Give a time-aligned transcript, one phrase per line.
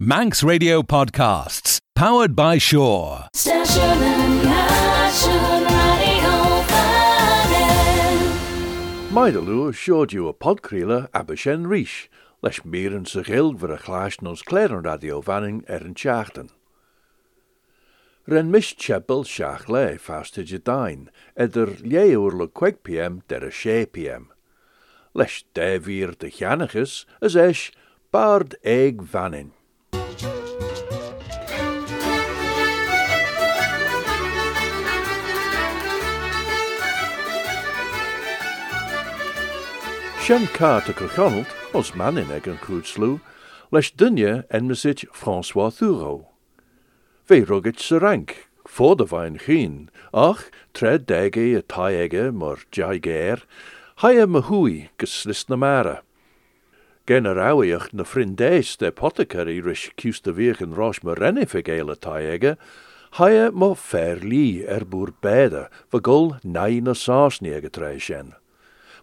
[0.00, 3.26] Manx Radio Podcasts, powered by Shore.
[3.34, 8.20] Station and Nation Radio Fannin.
[9.10, 12.08] Meidalú showed you a podcríle Abishen Rish,
[12.40, 16.50] sa gilg vir a chláis nos cléan radio vanning er teachtan.
[18.28, 23.50] Ren mis chebel seach le fastig je dain, idir léúr le 5 pm der a
[23.50, 24.30] 6 pm.
[25.12, 27.72] Leis dévír de cheannachas as eis
[28.12, 29.57] bard eig vannin.
[40.28, 42.58] Shen Carter Crachonald, ons man in ag an
[43.72, 46.26] leis dynne en mysid François Thureau.
[47.24, 48.34] Fe rugit sy rank,
[49.08, 50.42] fain chyn, ach
[50.76, 53.40] tred dege y tai ege mor jai ger,
[54.04, 55.96] hai y mahwy gyslis na mara.
[57.08, 61.16] Gen yr awiach na ffrindes de potecar i rys cws dy fych yn ros ma
[61.16, 62.58] renif ag eil y tai ege,
[63.16, 64.84] hai y mo fer li er
[65.24, 66.92] beda, fy gol nai na
[67.72, 67.96] tre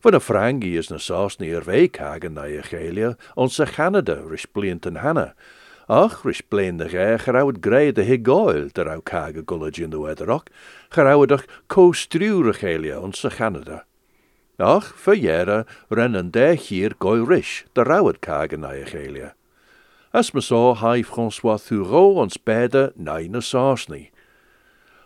[0.06, 4.46] Van a frangi is na sasni er vei kagen na je gelia, onze Canada rish
[4.46, 5.34] blient en hanna.
[5.88, 9.98] Ach, rish blein de ge, gerouwd grei de higoil, der au kage gullage in de
[9.98, 10.52] wederok,
[10.90, 13.86] gerouwd co struure gelia, onze Canada.
[14.58, 19.34] Ach, verjere rennen de hier goil rish, de rouwd kagen na je gelia.
[20.12, 24.12] As me so hai François Thureau ons beide na na sasni.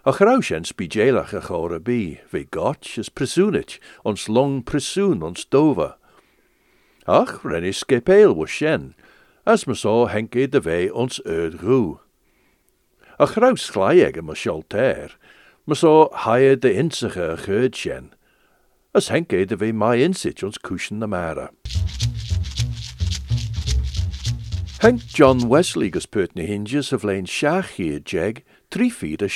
[0.05, 5.95] A chrawsien spijelach a chore bi, ve gotch is presunich, ons long presun ons dova.
[7.05, 8.95] Ach, renni skepeel was shen,
[9.45, 11.99] as me so henke de ve ons eud ru.
[13.19, 15.09] A chraus chlayeg ma sholter,
[15.67, 18.13] me so haie de insige a shen,
[18.95, 21.49] as henke de ve my insich ons cushion na mara.
[24.79, 29.29] Henk John Wesley gus putne hinges of lein shaach hier jeg, tri feed a.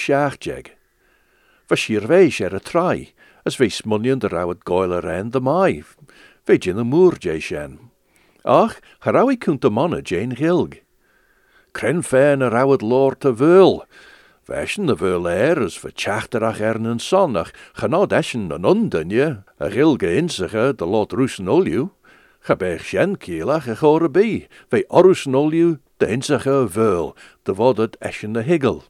[1.68, 3.14] Va shir veis er a trai,
[3.46, 5.84] as ve smunion de rawad goil a de mai,
[6.46, 7.90] ve jin a moor jay shen.
[8.46, 10.82] Ach, harawi kunt a monna jane gilg.
[11.74, 13.86] Kren fain a rawad lord te veul,
[14.44, 19.70] Veshen de veul er as va tjachterach er een sonnach, ganad eschen an undunje, a
[19.72, 21.92] gilge insige de lot roesen olju.
[22.44, 24.10] Gebeg shen kielach a
[24.70, 28.84] ve orusen olju de insige veul, de vod het eschen de higgel.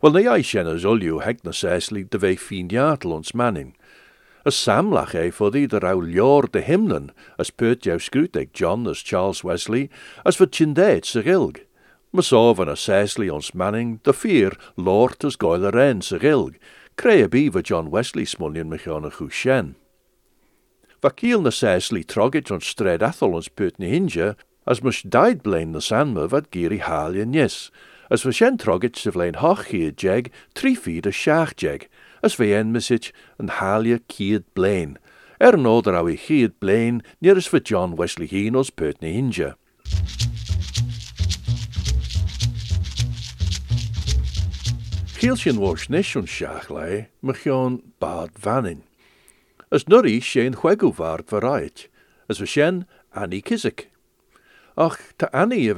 [0.00, 2.18] Wel na ei shen as olju heg na sesli de
[2.70, 3.74] jatel ons manning.
[4.46, 9.02] As samlach e foddi de rau lior de himlen, as pert jou scruteg John as
[9.02, 9.90] Charles Wesley,
[10.24, 11.66] as voor chindeet se gilg.
[12.12, 16.18] Ma so van a sesli ons manning, de vier lord as goil a ren se
[16.18, 16.56] gilg,
[17.62, 19.74] John Wesley smullion mich on a chu shen.
[21.02, 23.48] Va kiel na sesli trogit ons stred athol ons
[24.66, 27.70] as mus died blain na sanma vad giri halja nis,
[28.12, 31.86] As we sin trogit sa bhléin hochchiad jeg, trí fíd a seaach jeg,
[32.26, 34.96] as bhí en misit an hália ciad bléin.
[35.38, 39.14] Er nód a rawi chiad bléin níar is fy John Wesley hín os pert na
[39.14, 39.54] hinja.
[45.14, 48.82] Chiel sin wars nisiwn seach lei, mychion bad fanin.
[49.70, 51.86] As nuri sé'n chwegw fard fy raet,
[52.26, 53.86] as fy sien Annie Kisik.
[54.80, 55.74] Ach, ta Annie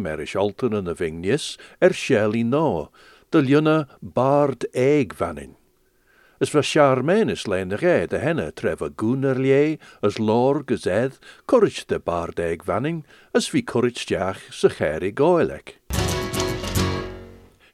[0.00, 2.88] merish alten en a vignis er Shelley no,
[3.28, 5.58] de ljuna bard eeg vannin.
[6.40, 7.76] As va charmenis lein de
[8.08, 8.48] de henne
[8.96, 10.64] goonerlie, as lor
[11.84, 12.40] de bard
[13.34, 15.76] as vi courage jach se cheri goelek.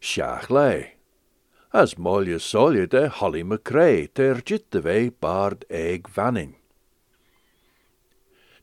[0.03, 0.97] Siach lei.
[1.73, 1.95] As
[2.43, 4.83] solje de Holly McCrae ter jit de
[5.21, 6.60] bard eeg vanning.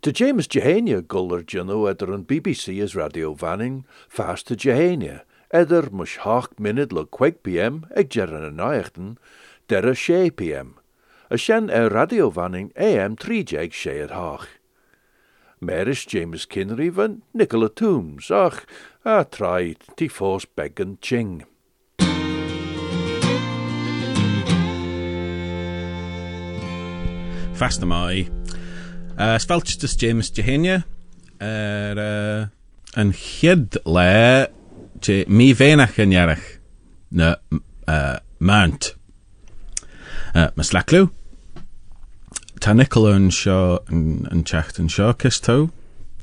[0.02, 5.22] To James Jehania guller juno eder an BBC is radio vanning, fast to Jehania,
[5.52, 9.18] eder mush hocht minute lo kwek pm, eg jeran an aichten,
[9.68, 10.76] der a she pm.
[11.32, 11.38] A
[11.72, 14.48] er radio vanning am 3 jeg she at hoch.
[15.60, 18.66] Meris James Kinnery van Nicola Toombs, ach,
[19.04, 19.76] a try
[20.10, 21.44] fos beggen ching.
[27.56, 28.30] Fast am I.
[29.18, 30.84] Uh, Svelchtus James Jehania.
[31.42, 32.48] Er uh,
[32.98, 34.48] yn chyd le
[35.02, 36.44] je mi fenach yn iarach
[37.10, 37.32] na
[37.90, 38.92] uh, mount.
[40.36, 41.10] Uh, Mas laclw.
[42.62, 45.66] Ta Nicola yn sio yn, yn chacht yn sio cys taw.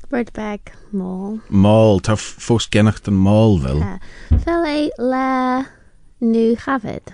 [0.07, 1.41] Birdbag Mall.
[1.49, 3.59] Mall, ta ffos genach yn mall.
[3.75, 3.99] Uh,
[4.39, 5.65] fel ei le
[6.23, 7.11] nu chafed.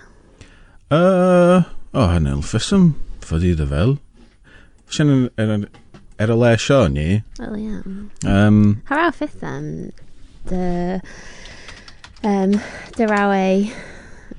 [0.93, 2.91] Uh, o, hyn elfysym,
[3.25, 3.97] fod i dy fel.
[4.91, 5.69] Sian yn,
[6.19, 7.21] er y le sio ni.
[7.39, 7.77] Wel, ia.
[8.27, 8.73] Um, mm.
[8.89, 9.69] Hara ffith am
[10.49, 10.99] dy...
[12.27, 12.57] Um,
[12.97, 13.45] dy rawe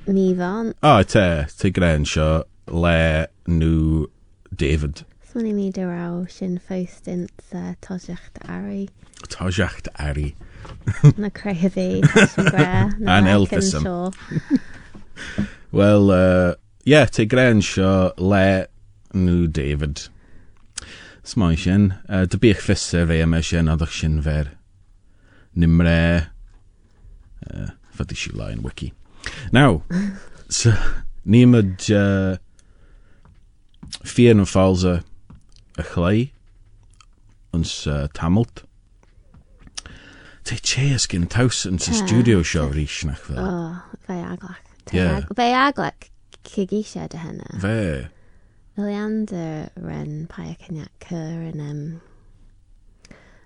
[0.05, 0.69] mi fon.
[0.83, 1.25] O, oh, te,
[1.57, 4.05] te gren sio le nhw
[4.53, 5.01] David.
[5.31, 7.25] Swn i mi dy raw sy'n ffawst yn
[7.57, 8.85] uh, tosiacht ari.
[9.33, 10.35] Tosiacht ari.
[11.17, 12.71] Na creu fi, tosiacht gre.
[13.17, 13.89] An elfysym.
[15.73, 16.53] Wel, uh,
[16.85, 18.67] yeah, te gren sio le
[19.17, 20.11] nhw David.
[21.23, 24.19] Smai sin, uh, dy bych fysser fe yma sin oeddech sin
[28.11, 28.91] i si lai yn wiki.
[31.93, 32.35] Uh,
[34.03, 34.99] fier yn falsa
[35.79, 36.17] y chlai
[37.55, 38.65] ons uh, tamalt.
[40.43, 42.01] Te che ysgyn taws yn sy Te.
[42.03, 43.23] studio show rhys nach
[46.43, 47.47] cig eisiau dy hynna.
[47.63, 47.79] Fe.
[48.77, 51.83] Leander ren pai a cynniad cyr yn um,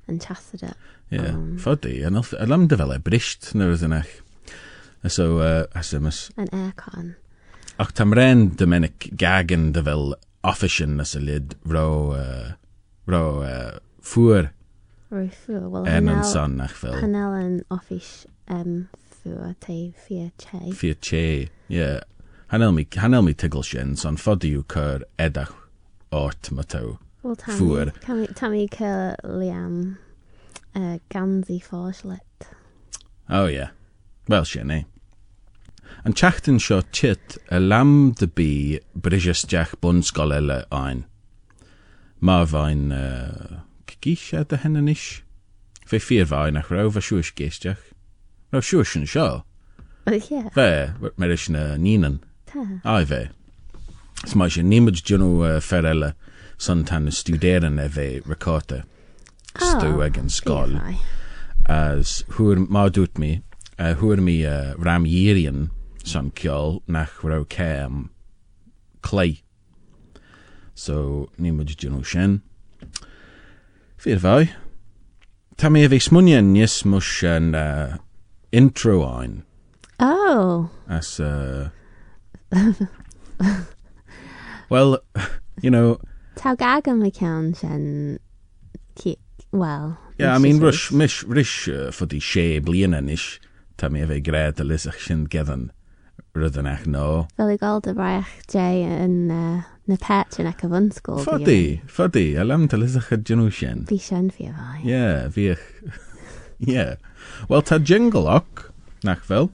[0.08, 0.78] yn chasad it.
[1.12, 1.58] Yeah, Um.
[1.60, 2.02] foddi.
[2.08, 4.22] En al lam de fel e brisht na rydyn ech.
[5.08, 6.30] So, uh, as ymys.
[6.40, 7.16] Yn aircon.
[7.80, 12.54] Ach tam ren Dominic gagan de fel offician as y lid ro, uh,
[13.08, 14.52] ro uh, ffwr
[15.08, 15.70] Rwy ffwyr.
[15.72, 16.98] Wel, en yn son ach fel.
[17.00, 18.90] Hynel yn offish um,
[19.22, 20.74] ffwyr te ffyr che.
[20.76, 21.22] Fia che.
[21.72, 22.02] Yeah.
[22.50, 25.52] Hanel mi, hanel mi tigl sien, son foddi yw cyr edach
[26.16, 26.94] ort ma taw.
[27.24, 27.90] Wel, tam Ffwyr.
[28.40, 29.98] Tam i cyr liam
[30.74, 32.48] uh, gansi ffoslet.
[33.28, 33.74] Oh, yeah.
[34.30, 34.86] Wel, sien, eh.
[36.06, 38.52] An chachten sio chit y lam dy bi
[38.96, 41.04] brisys jach bwn sgolele ein.
[42.22, 43.60] Ma fain uh,
[43.92, 45.22] gygisha dy hen yn ish.
[45.84, 47.84] Ffyr fain ach raw fa siwys geisdiach.
[48.56, 49.28] Raw siwys yn sio.
[50.08, 50.48] Yeah.
[50.56, 50.70] Fe,
[51.20, 52.22] mer ish na ninan.
[52.52, 52.66] Ta.
[52.84, 53.22] Ai fe.
[54.26, 56.14] Sma eisiau nimod dynw uh, fferele
[56.58, 57.10] son tan
[57.90, 58.84] fe recorda.
[59.58, 60.18] Stw ag
[61.68, 62.24] as
[62.72, 63.32] ma dwt mi
[63.80, 65.68] uh, hwyr mi uh, ram yirian
[66.04, 67.20] son ciol nach
[67.84, 68.10] am
[69.02, 69.42] clay
[70.76, 71.28] so
[71.92, 72.40] nhw sien
[73.98, 74.48] Fyr fai
[75.58, 77.98] Ta mi efe smwnian nis mwys yn uh,
[78.54, 79.02] intro
[80.00, 80.70] Oh.
[80.88, 81.70] as uh,
[84.70, 85.00] well
[85.62, 86.00] you know
[86.38, 88.20] Taw gag am y cawn sy'n...
[89.00, 89.18] Ci...
[89.52, 89.98] Wel...
[90.18, 90.98] yeah I nes mean i rush sys.
[90.98, 93.40] mish rish uh, for the she blian anish
[93.78, 95.70] ta mi efe gred y lysach sy'n geddyn
[96.38, 100.66] rydyn ach no Fel i gael dy braich Jay yn uh, na pet yn ac
[100.68, 101.22] o fynsgol.
[101.24, 103.86] Foddi, foddi, a lam ta lysach y dyn nhw sien.
[103.90, 104.82] Fi sy'n fi fai.
[104.84, 105.64] Yeah, fiach.
[106.60, 106.98] yeah.
[107.48, 108.68] Wel, ta jingle oc,
[109.08, 109.50] nach fel.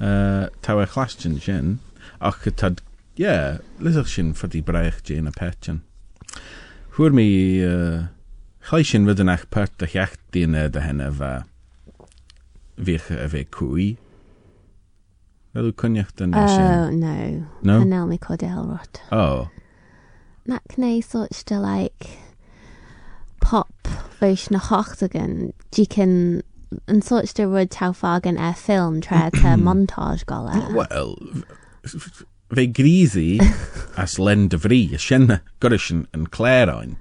[0.00, 1.78] Uh, ta we chlastion sien.
[2.20, 2.70] Ach, ta,
[3.16, 5.80] yeah, lysach sien foddi braich jen a petjan.
[6.96, 7.26] Hwyr mi,
[7.64, 8.06] uh,
[8.70, 11.32] chai sien fydyn ach pert a chiach dyn dy hynna fa.
[12.78, 13.96] Fiach a fe cwy.
[15.54, 17.00] Fel yw cwniach dyn Oh, sien.
[17.00, 17.46] no.
[17.62, 17.80] No?
[17.82, 19.00] Hanel mi cordel rot.
[19.10, 19.48] Oh.
[20.46, 22.06] Nac neu such to like
[23.40, 23.72] pop
[24.20, 25.52] feis na hochtagan.
[25.72, 26.42] Ji can
[26.88, 30.58] yn such to rud taw fagan e ffilm tre te montage gola.
[30.74, 31.14] Wel,
[32.54, 33.38] fe grisi
[34.02, 35.84] as len dy fri, y sienna gyda'r
[36.16, 36.96] yn clarain.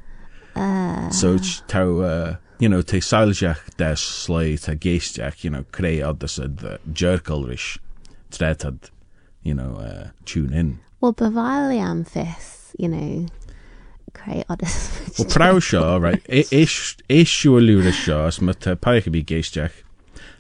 [0.56, 5.64] Uh, So, ch- taw, uh, you know, te sailsiach des slai ta geistiach, you know,
[5.72, 7.78] creu oddys yd jerkylrish,
[8.32, 8.90] tretad,
[9.44, 10.80] you know, uh, tune in.
[11.00, 13.28] well, bavali am fis, you know,
[14.50, 14.76] odys.
[15.18, 18.40] Wel, praw sio, right, eisiau y liwr y sio, as
[18.82, 19.76] paich i bi geistiach,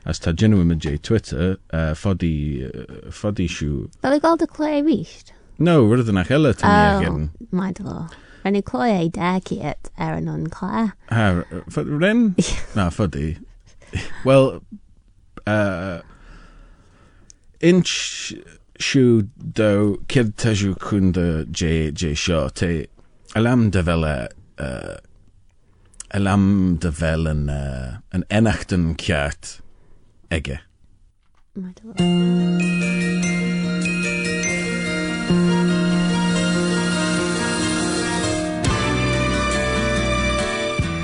[0.07, 2.31] as gynnu yn J Twitter, uh, ffodi,
[2.67, 3.87] uh, ffodi siw.
[4.01, 5.33] Fel i gael dy cloi wisht.
[5.59, 7.29] No, rydyn ach ela ta ni ag Oh, yn.
[7.51, 8.07] my dlo.
[8.45, 10.91] Ren i cloi ei deg i et er yn o'n clea.
[11.11, 12.29] Ha, f- ren?
[12.77, 13.33] Na, ffodi.
[14.27, 14.61] Wel,
[15.49, 15.99] uh,
[17.65, 18.33] inch
[18.77, 19.23] siw
[19.57, 22.85] do cyd ta siw cwn dy J, J sio, te
[23.35, 24.15] alam dy fel e,
[24.63, 24.95] uh,
[26.93, 29.57] fel yn, uh, yn enacht yn ciat
[30.31, 30.59] ege.
[31.55, 31.93] My dlo.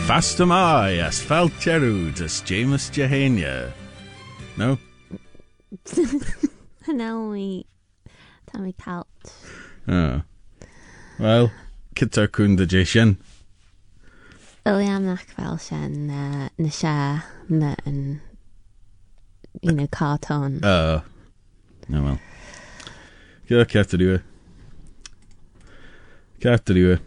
[0.04, 3.72] Fast am I, as felt jerwd, as James Jehania.
[4.58, 4.78] No?
[7.32, 7.66] Mi...
[8.46, 9.08] Ta mi calt.
[9.88, 10.22] Oh.
[11.20, 11.52] Wel,
[11.98, 13.16] cyda cwn dy Jason.
[14.70, 18.22] Iliam nac fel sy'n uh, na sia na yn
[19.62, 20.64] you know, carton.
[20.64, 21.02] Uh,
[21.94, 22.20] oh well.
[23.50, 24.22] Gyda cert ydw i.
[26.44, 26.98] Cert ydw i.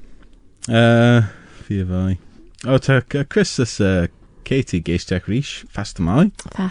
[0.69, 1.25] Uh,
[1.65, 2.19] fi efo i.
[2.67, 4.07] O, ta, ca- Chris ys uh,
[4.47, 6.29] Katie geisteach ríis fast mai.
[6.55, 6.69] I.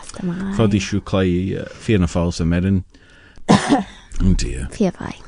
[0.56, 1.26] Fodí siú clé
[1.82, 2.84] fianna fáils a merin.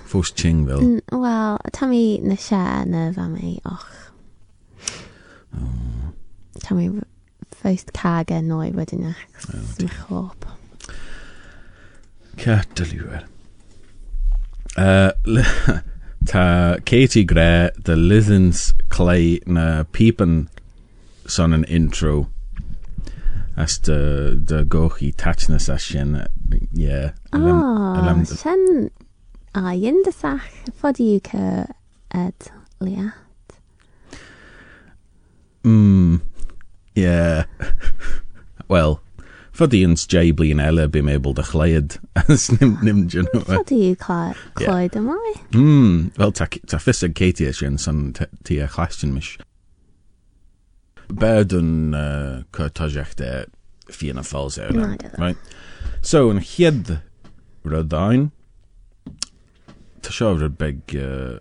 [0.07, 0.81] Fós Chingville.
[0.81, 3.85] Mm, Wel, tam i na se na mi, och.
[6.63, 6.89] Tam i
[7.55, 8.71] ffaust cag e noi.
[9.39, 10.45] Sma chop.
[12.37, 13.25] Cerdaliwer.
[14.77, 15.81] Uh, li-
[16.25, 20.49] tá Katie Gray de Lizens Clay na Peepen
[21.25, 22.27] son an intro
[23.55, 26.21] as de de gochi tachnas a sin
[26.73, 28.91] yeah Oh, sen...
[29.57, 30.45] A, yin da sach.
[30.77, 31.43] Fodi yw ca
[32.13, 33.13] ed lia.
[35.63, 36.21] mm,
[36.95, 37.43] yeah
[38.69, 39.01] well
[39.51, 41.97] fodíons J blion eile bim able de chléad
[42.29, 43.25] as nim nim yw
[44.05, 45.33] cloi dy mai.
[45.51, 48.13] Mm, wel, ta, ta fysig Katie sin san
[48.45, 49.33] ti a chlastion mis.
[51.09, 53.31] Bed yn uh, cwrtosiach de
[53.89, 54.75] fianna falls ewn.
[54.77, 55.37] Na, dy- Right.
[56.03, 56.99] So, yn chied
[57.65, 58.29] rydain,
[60.01, 61.37] ta sio ryd beg uh,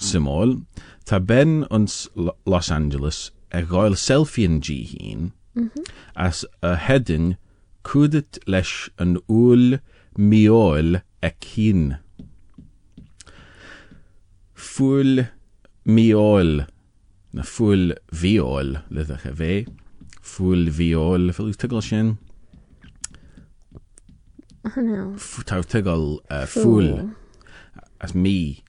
[0.00, 0.58] symol,
[1.06, 5.30] ta ben ons Lo- Los Angeles e goel selfie yn gi hun,
[6.16, 7.34] as a hedyn
[7.84, 9.78] cwdit leis yn ŵl
[10.16, 11.96] miol ec hun.
[14.54, 15.26] Fúl
[15.84, 16.64] miol
[17.32, 19.54] na fúl viol lydach a fe.
[20.22, 22.14] Fúl viol, fel yw tygol sin?
[24.64, 25.14] Oh, no.
[25.18, 25.42] F-
[28.02, 28.64] As mi.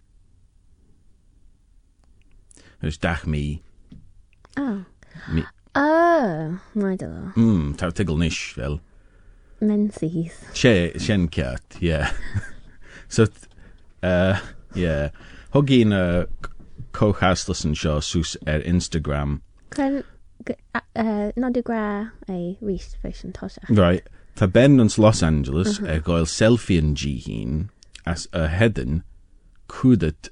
[2.83, 3.63] Ys dach mi.
[4.57, 4.85] Oh.
[5.31, 5.43] mi.
[5.75, 7.33] Oh, my dilo.
[7.33, 8.79] Mm, taw tygol nish fel.
[9.59, 10.35] Menses.
[10.53, 12.11] She, sien ciat, yeah.
[13.07, 13.25] so,
[14.03, 14.39] uh,
[14.75, 15.09] yeah.
[15.53, 16.25] Hogin uh,
[16.93, 19.39] cochastlus yn sio sws er Instagram.
[19.73, 20.03] Cren...
[20.43, 21.83] Uh, Nod yw gra
[22.27, 22.97] ei rhys
[23.33, 23.69] tosach.
[23.71, 24.03] Right.
[24.35, 25.95] Ta ben ons Los Angeles uh -huh.
[25.95, 27.69] e goel selfie yn gi hun
[28.05, 29.03] as a hedyn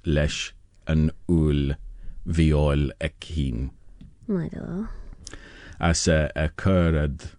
[0.05, 0.51] leis
[0.91, 1.75] yn ŵl
[2.37, 3.69] fiol ec hun.
[4.27, 4.87] My dilo.
[5.79, 7.31] As a, a cyrryd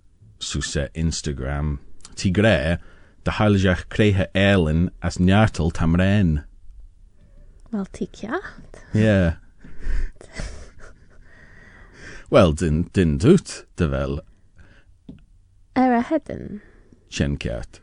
[0.43, 1.79] sws e Instagram.
[2.19, 2.79] Ti gre,
[3.25, 6.43] da haljach crehe elen as njartel tamren.
[7.71, 8.83] Wel, ciat.
[8.93, 9.39] Yeah.
[12.33, 14.21] Wel, dyn, dyn dwt, dy fel,
[15.75, 15.95] Er
[17.09, 17.81] a.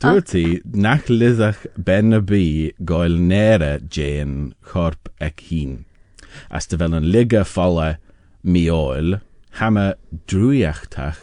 [0.00, 2.44] Dwyt ti, nach lyddach ben y bi
[2.88, 5.84] goel nere jane chorp ec hun.
[6.48, 7.98] As dy fel yn liga ffola
[8.42, 9.18] mi oel,
[9.60, 9.84] hama
[10.32, 11.20] drwyachtach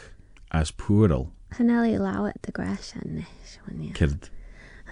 [0.54, 1.32] as pwrl.
[1.58, 3.58] Haneli lawet dy gra sian nish.
[3.66, 3.98] wan ia.
[3.98, 4.30] Cyrd.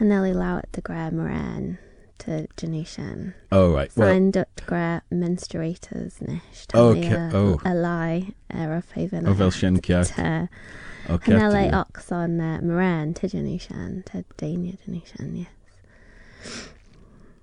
[0.02, 1.76] Haneli lawet dy gra moran
[2.20, 3.34] to Janushan.
[3.52, 3.92] Oh, right.
[3.96, 6.66] Well, Signed up gra menstruators nish.
[6.74, 7.60] Okay, A, oh.
[7.66, 9.22] a lie er a favor.
[9.28, 10.16] o fel sien ciat.
[10.16, 10.48] Te.
[11.10, 11.74] O Haneli ciat.
[11.74, 14.06] ox on uh, moran to Janushan.
[14.06, 16.70] To Dania Janushan, yes.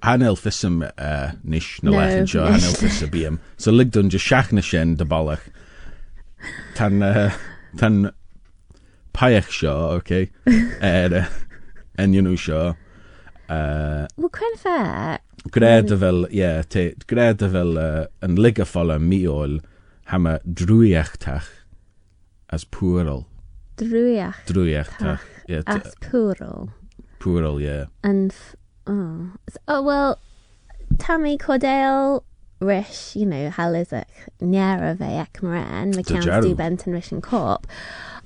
[0.02, 2.62] Hanel fysym uh, nish na No, lech yn sio, nish.
[2.62, 3.38] hanel fysym biam.
[3.56, 5.44] So ligdwn just siach na sien dy balach.
[6.74, 7.30] Tan, uh,
[7.78, 8.10] tan
[9.14, 10.30] paiach sio, okay?
[10.82, 11.28] er, uh,
[11.98, 12.74] en ynw sio.
[13.52, 14.76] Uh, Wel, cwen fe?
[15.52, 15.94] Gwneud mm.
[15.94, 19.20] e fel, ie, yeah, gwneud e fel uh, yn liga ffola mi
[20.12, 21.50] hama drwyachtach
[22.48, 23.26] as pwyrol.
[23.80, 24.46] Drwyachtach?
[24.48, 25.54] Drwyachtach, ie.
[25.58, 26.70] Yeah, as pwyrol.
[27.18, 27.66] Pwyrol, ie.
[27.66, 27.86] Yeah.
[28.02, 28.34] And,
[28.86, 29.30] oh,
[29.68, 30.18] oh, well,
[30.98, 32.22] Tammy Cordell
[32.60, 34.08] rish, you know, hal is it,
[34.40, 37.66] niera fe ac mren, mae cawn stu bent yn rish yn corp.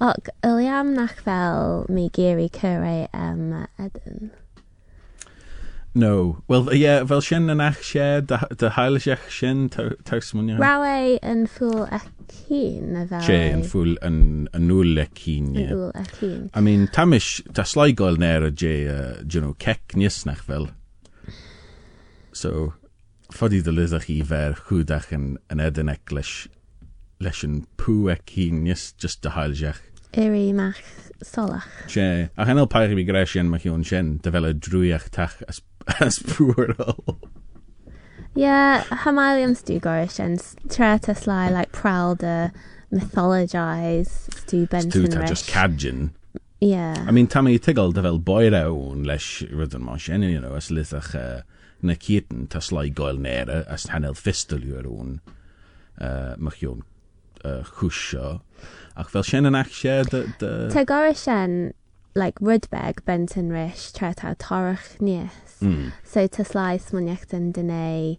[0.04, 4.30] Ac yliam nach fel mi geri cyrau um, edyn.
[5.96, 6.42] No.
[6.46, 10.60] Wel, ie, yeah, fel sy'n yn eich sie, dy hael eich sy'n taws mwyn iawn.
[10.60, 10.82] Raw
[11.24, 13.22] yn ffwl eich cyn, a fel...
[13.24, 14.18] Che, yn ffwl yn,
[14.52, 15.62] yn nŵl eich cyn, ie.
[15.64, 16.42] Yn nŵl eich cyn.
[16.52, 20.68] I mean, tamish, ta slai slaigol ner y je, uh, you know, cec niesnach fel.
[22.36, 22.74] So,
[23.32, 26.34] ffodi ddylys eich i fer chwdach yn, yn edyn eglwys,
[27.24, 29.80] leis leis yn pw eich cyn, nies, just dy hael eich.
[30.12, 30.82] Eri mach
[31.24, 31.72] solach.
[31.88, 35.40] Che, a hynny'n pair i mi greisian mae hi'n sien, dy fel y drwyach tach
[35.48, 35.62] as
[36.00, 37.19] as pwrol.
[38.35, 38.83] Yeah,
[39.55, 42.50] stu gorish and tra to sly like proud uh,
[42.93, 45.28] mythologize stu ta Rish.
[45.28, 46.11] just cadgin.
[46.61, 47.05] Yeah.
[47.07, 50.55] I mean, tam i tigol dy fel boira o'n leis rydyn mo sien, you know,
[50.57, 51.43] as lyddach uh,
[51.83, 55.19] na cyrtyn ta slai goel nera, as hanel fistel yw'r o'n,
[56.00, 56.83] uh, mae hiwn
[57.45, 58.40] uh, chwsio.
[58.97, 60.23] Ac fel sien yn ach sie, dy...
[62.16, 65.61] like Rudbeg Benton Rish tra ta torach nies.
[65.61, 65.92] Mm.
[66.02, 68.18] So to sly smoniachtan dene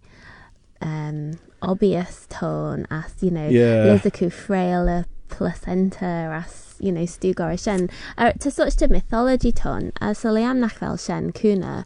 [0.81, 3.87] um, obvious tone as, you know, Yeah.
[3.87, 7.89] Lizaku frail a placenta as, you know, stugor shen.
[8.17, 11.83] Er, to such the mythology tone, as a liam nach fel shen kuna,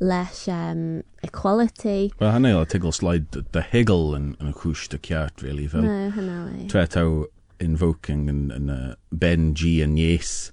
[0.00, 2.12] lesh um, equality.
[2.20, 5.82] Wel, hynny o tigl slide the higgle yn, yn y cwys dy ciart, really, fel.
[5.88, 6.68] No, hanali.
[6.68, 7.24] Tre taw
[7.62, 10.52] invoking yn, yn uh, Ben G yn yes.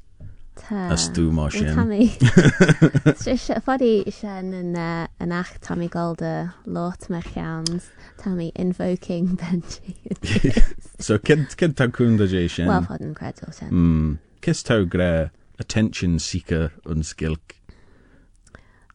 [0.62, 0.88] Ta.
[0.94, 1.74] A stw mo sin.
[1.75, 2.08] Tammy.
[3.65, 5.34] Foddy shen yn uh, yn
[5.91, 9.98] Golda, lot merchians, Tammy invoking Benji.
[11.01, 12.68] So, cyd, cyd taw cwn dy jay sin.
[12.70, 13.15] Wel, fod yn
[14.62, 17.56] taw gre attention seeker yn skilk.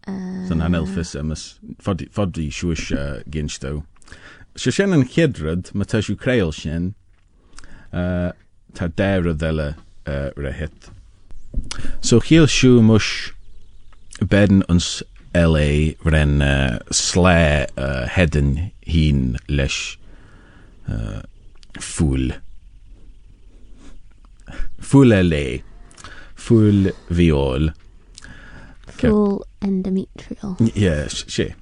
[0.07, 1.49] Uh, Sy'n anelfus ym ys
[1.83, 3.81] ffod i siwys uh, gynch daw.
[4.55, 5.91] So sin yn chydryd, mae
[6.55, 6.93] sin,
[7.91, 8.31] uh,
[9.27, 9.35] o
[10.07, 10.93] uh, re hit.
[12.01, 13.11] So chiel siw mwys
[14.31, 15.03] ben ons
[15.37, 19.97] LA ren uh, sle uh, heden hin leis
[20.89, 21.21] uh,
[21.81, 22.33] fúl.
[24.81, 25.45] Fúl LA.
[26.37, 27.71] Fúl viol.
[28.97, 30.57] Full endometrial.
[30.75, 31.55] Yeah, she.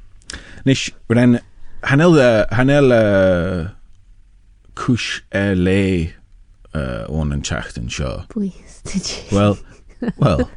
[0.64, 1.40] Nis, ren
[1.82, 3.70] hanel uh, hanel uh,
[4.78, 5.80] cwsh LA
[6.74, 8.20] uh, o'n yn chacht yn sio.
[8.34, 9.36] Bwys, did you?
[9.36, 9.58] Well,
[10.18, 10.50] well,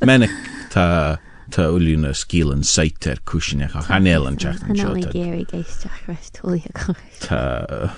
[0.00, 0.30] menig
[0.70, 1.18] ta
[1.50, 4.52] ta uluna skil an seit er kushin ach hanel an seo.
[6.08, 7.18] Resh Tully a Gosh.
[7.20, 7.94] Ta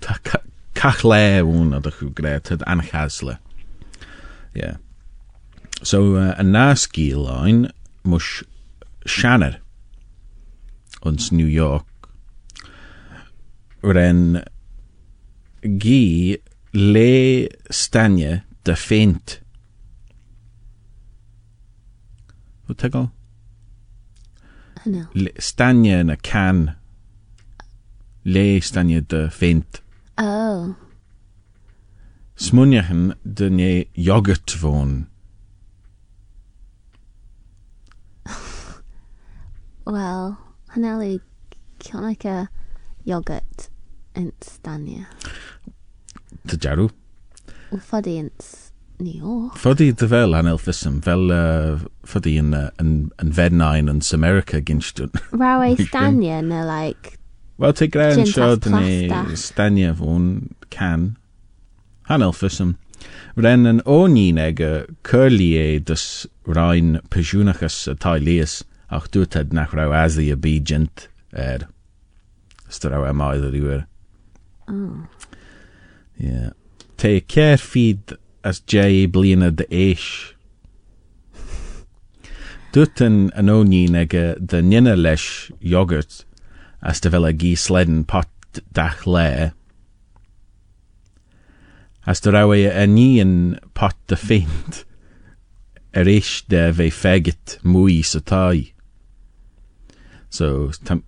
[0.00, 0.44] ta ca-
[0.74, 1.04] cach
[3.20, 3.38] chu.
[4.54, 4.76] Yeah.
[5.82, 6.42] So uh, a
[7.44, 7.70] ein
[8.04, 8.42] mush
[9.06, 9.58] Shanner
[11.02, 11.86] ons New York
[13.82, 14.42] ren
[15.62, 16.38] gi
[16.72, 19.40] le stanje de feint.
[22.72, 23.10] Tegel?
[24.84, 25.06] Hanel.
[25.14, 26.76] Le- Stanje na can
[28.24, 29.82] le stanje de feint.
[30.18, 30.74] Oh.
[32.36, 35.06] Smunjachen den je yoghurt woon.
[39.86, 40.38] Well,
[40.74, 41.20] Haneli
[41.78, 42.48] Kionica
[43.04, 43.68] yogurt
[44.14, 45.06] in Stania.
[46.46, 46.88] Te jaru.
[47.70, 48.30] In
[48.98, 49.56] York.
[49.58, 51.32] Foddy de an elfism, vel
[52.06, 55.10] foddy yn, uh, yn, yn fednain yn America gynstwn.
[55.32, 55.88] Rawe Weekend.
[55.90, 57.18] Stania, no, like,
[57.56, 57.86] Wel, te
[58.26, 59.36] sio tas dyn ni plasta.
[59.38, 61.16] stania fo'n can.
[62.10, 62.74] Han elfism.
[63.38, 64.70] Ren yn o ni'n eg y
[65.06, 71.68] curlie dys rhain pesiwnachus y tai lias ach dwtad nach rhaw asli y bigent er.
[72.74, 73.86] Oedd yr iwyr.
[74.66, 75.06] oh.
[78.44, 78.52] Yeah.
[78.52, 80.34] Te cer feed as jay blina de eish.
[82.72, 86.24] Duten an oni nege de nina lesh yoghurt
[86.82, 88.28] as de vela gi sleden pot
[88.72, 89.52] dach le.
[92.06, 94.84] As de rawe a ni in pot de feint.
[95.94, 98.74] Er eish de ve fegit mui sa tai.
[100.28, 101.02] So, tam,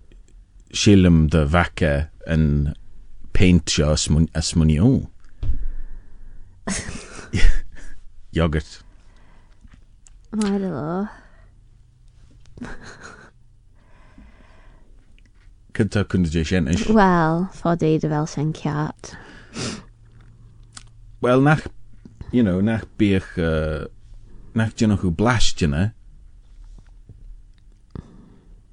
[0.71, 2.73] shilum de vaca en
[3.33, 3.91] paint sio
[4.33, 5.11] as munio.
[8.35, 8.83] Yoghurt.
[10.31, 11.07] My lord.
[15.77, 16.87] Cynta cwnd dy sien eich.
[16.89, 19.13] Well, Foddy de Velsen Kiat.
[21.21, 21.67] Wel, nach,
[22.31, 23.85] you know, nach bych, uh,
[24.57, 25.91] nach dyn nhw blast yna.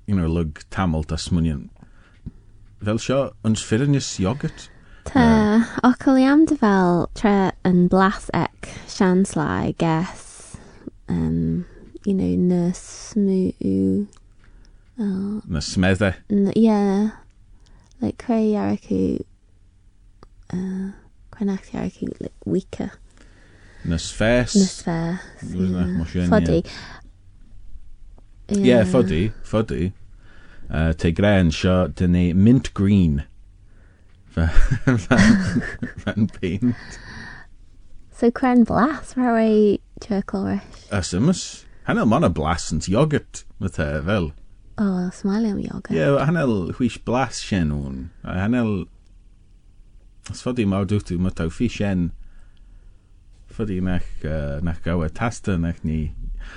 [0.08, 1.68] You know, lug tamalt as munion.
[2.84, 3.64] Fel sio, ons
[5.04, 5.80] ffyrnys yoghurt.
[5.80, 10.56] Ta, Ocoliam de Vel tre and blas ek Shansly guess.
[11.08, 11.66] Um,
[12.04, 14.06] you know, nurse moo.
[14.98, 16.14] Oh, Na smedde.
[16.30, 17.10] n- yeah.
[18.00, 19.24] Like Cray Yaraku.
[20.52, 20.92] Uh,
[21.32, 22.92] Cranach Yaraku, like weaker.
[23.84, 24.54] Na sfes.
[24.54, 25.20] Nusfair.
[25.42, 26.64] Rwy'n nach mo sien, Foddy.
[28.48, 29.92] Yeah, foddy, foddy.
[30.70, 33.24] Uh, te grean sio, dyn ni mint green.
[34.34, 34.98] Fan,
[36.02, 36.74] fan paint.
[38.10, 41.64] So Cran Blas, Rawe Turkle As ymys.
[41.86, 43.44] Hanel man a blasens yoghurt.
[43.60, 44.32] Met e fel.
[44.76, 45.92] Oh, smiley am yoga.
[45.92, 48.10] Ie, yeah, hanel hwys blas sien o'n.
[48.24, 48.86] A hanel...
[50.32, 52.08] As fodi mawr dwtw, mae taw fi sien...
[53.54, 56.08] Fodi nach, uh, nach gawa tasta nach ni...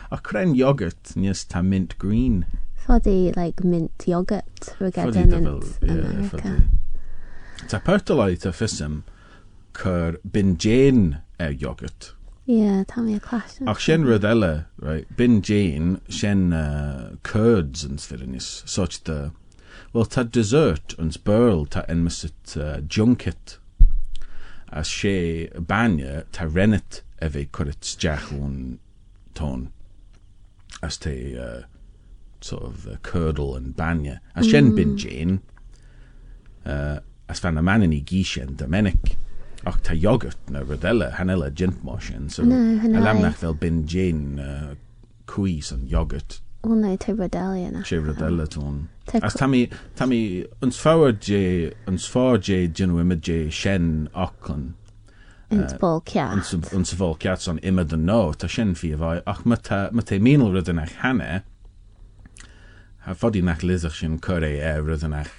[0.09, 2.47] A cren yoghurt, nies ta mint green.
[2.87, 4.73] Foddy like mint yogurt.
[4.79, 6.37] We're Fodi getting dy in fel, ie, America.
[6.41, 6.86] fodi.
[7.67, 9.01] Ta pertolai ta ffysym,
[9.75, 12.13] cyr bin jane er yoghurt.
[12.45, 13.59] Yeah, tell me a clash.
[13.67, 19.33] Ach sien rydella, right, bin jane, sien uh, curds yn sfyrinus, such the...
[19.91, 23.57] Wel, ta dessert ons burl ta en mysit uh, junket.
[24.71, 28.79] As she banya ta rennet efe cwrit stiach o'n
[29.35, 29.73] ton.
[30.81, 31.67] As te uh,
[32.39, 34.21] sort of uh, curdle and banya.
[34.35, 35.41] As shen bin Jane.
[36.65, 39.17] Uh, as fan a man in i gishen Dominic.
[39.65, 42.29] Och ta yoghurt na rodella hanella gint motion.
[42.29, 44.75] So No, fel bin Jane uh,
[45.25, 46.39] cwys and yoghurt.
[46.63, 47.79] No, te Rodelia na.
[47.83, 48.87] sé rodella tún.
[49.05, 54.09] Te As co- tamí tamí ons fáir dé ons fá dé genu imime dé sin
[54.13, 54.73] achlan
[55.49, 56.25] Int bol cia.
[56.33, 60.19] ons ons bhil ceat san imime den nó tá sin fi bhaid ach ma té
[60.19, 61.41] mí rudanach henne
[63.05, 65.31] ha fodí nach lisach sin choré é rudanach rudanach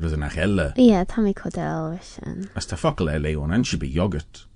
[0.00, 2.48] eile Ie, tam i codel rysyn.
[2.56, 4.46] as tá focail é leon an si be yoghurt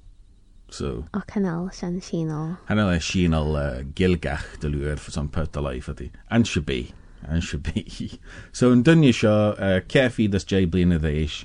[0.71, 2.57] so O canal sy'n sinol.
[2.69, 6.61] hanna le sínal uh, gilgach de luúir for san put a leif atí an si
[6.61, 6.93] bé
[7.29, 8.19] an si bé
[8.53, 11.45] so an dunne seo uh, cefií das J blina éis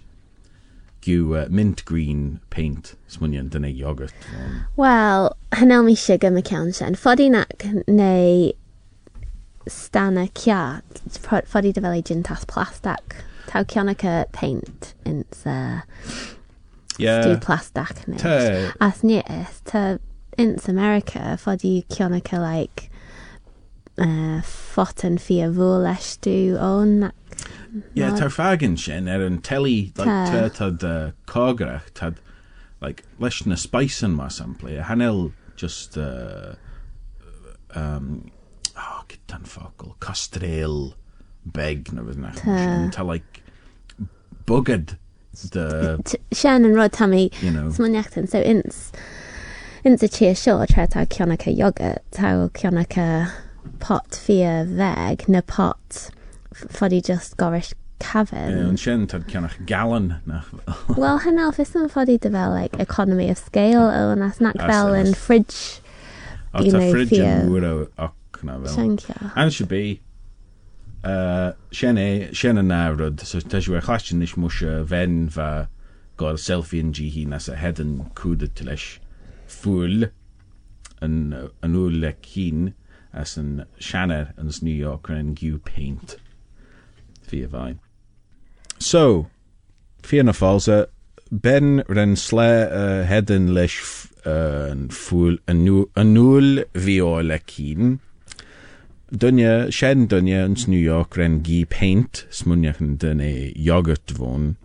[1.02, 6.42] giú uh, mint green paint smuion den é yoghurt um, Wel, hynel mi siga me
[6.42, 6.96] cawn sy'n.
[6.96, 8.52] Ffodi nac neu
[9.70, 10.82] stana cia.
[11.08, 12.04] Ffodi dy fel ei
[12.48, 13.24] plastic.
[13.50, 15.82] Taw cionaca paint ins uh,
[16.94, 18.18] stu yeah plastic neu.
[18.22, 19.98] Te- As nies, ta
[20.38, 22.90] ins America, ffodi cionaca like
[23.98, 27.16] uh, ffotan fi a fwy leis du o'n nac.
[27.94, 28.18] yeah No.
[28.18, 30.26] tar fagin sin ar an telly like Ta.
[30.32, 32.20] te tad uh, cágrach tad
[32.82, 36.54] like leis na spicen ma sample a hanel just uh,
[37.76, 38.32] um
[38.78, 40.94] oh get tan focal castréil
[41.46, 42.90] beg na byd nach Ta.
[42.92, 43.39] ta like
[44.50, 44.98] bugad
[45.54, 47.70] the Sian yn rod tam i you know.
[47.72, 48.92] Smoniachtan, so ins
[49.86, 53.06] ins y cheer sure tra taw cionaca yogurt, taw cionaca
[53.80, 56.10] pot fia veg, na pot
[56.56, 58.58] ffodi just gorish yeah, cafyn.
[58.70, 60.50] an sin tad ceannach galan nach
[60.98, 64.56] Well, hynny fys yn ffodi dy fel, like, economy of scale, o yn as nac
[64.60, 65.82] As- fel yn as- fridge
[66.54, 69.32] á You tá know, fridge fia- an uair ach na bhfuil siancio.
[69.36, 70.00] An se bé uh,
[71.72, 75.68] sin é sin an nárad so te sé chhlaistin is mu se bhein bheit
[76.20, 79.00] gá selfíon dí hí nas a hedan cúda til leis
[79.48, 80.10] fúil
[81.02, 81.48] an uh,
[82.04, 82.74] le cín
[83.14, 86.18] as an seanar ans New York an giú paint.
[87.32, 87.80] A bhain.
[88.78, 89.28] So,
[90.04, 90.88] Fianna fáilsa
[91.32, 97.24] ben ren slé uh, hedan leis f- uh, an fúil an nú- an núil bhíá
[97.26, 98.00] le cín
[99.12, 104.56] Dunne sé dunne ans New York ren gí paint smuneachchan den é yoghurt bhin.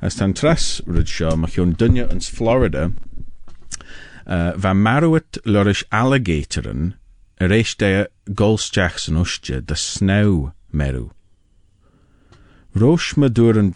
[0.00, 2.92] As tan tras rud seo mar chun dunne ans Florida
[4.28, 6.94] uh, bheit marúit leris alligatoran
[7.40, 11.10] a rééis de golsteach san uiste de sná merú.
[12.76, 13.72] Rois me dunne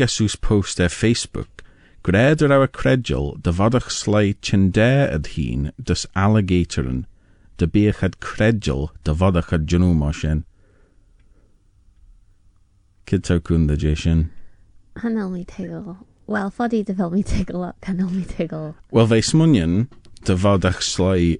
[0.00, 1.62] asús post ar Facebook,
[2.02, 5.70] gréidir a credjal de vadach sleid tindé a hín
[7.56, 10.44] de bíchad credjal de vadachad genú mar sin.
[13.06, 14.30] Kid de dé sin.
[14.96, 15.98] Hynny mi tegel.
[16.26, 18.74] Well, ffodi dy fel mi tegel up, hynny mi tegel.
[18.90, 19.88] Wel fe smunion
[20.24, 20.36] de
[20.80, 21.38] slai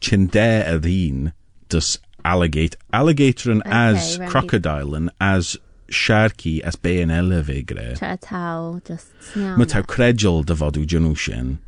[0.00, 1.32] tindé a hín
[1.68, 4.30] dus alligate alligatoran as right.
[4.30, 5.56] crocodile and as
[5.90, 7.94] sharky as BNL fe gre.
[7.94, 9.56] Just snow.
[9.56, 11.58] Ma tá credjal de vadú genú sin.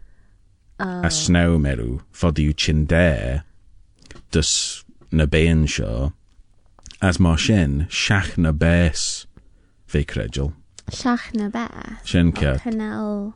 [0.79, 2.53] a snow merw fod yw
[4.33, 6.12] dus na bein seo
[7.01, 9.27] as mar sin siach na bés
[9.87, 10.53] fe credjal
[10.91, 12.07] Siach na beth.
[12.07, 13.35] sin ce Hynel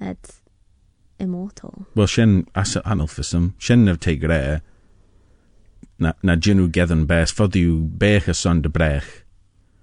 [0.00, 0.18] ed
[1.18, 1.86] immortal.
[1.94, 4.60] well sin as anelfism sin na te gré
[5.98, 9.22] na, na ginú gedan bés fod yw bech a son de brech